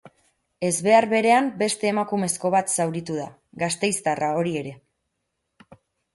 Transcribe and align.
Ezbehar 0.69 1.05
berean 1.11 1.49
beste 1.59 1.89
emakumezko 1.89 2.51
bat 2.57 2.73
zauritu 2.79 3.19
da, 3.19 3.27
gasteiztarra 3.67 4.33
hori 4.41 4.57
ere. 4.65 4.75